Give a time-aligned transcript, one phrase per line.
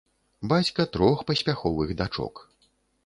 [0.53, 2.45] Бацька трох паспяховых дачок.